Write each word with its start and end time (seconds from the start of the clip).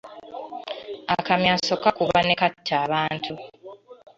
Akamyaso 1.17 1.73
kakuba 1.83 2.17
ne 2.23 2.35
katta 2.41 2.73
abantu. 2.85 3.33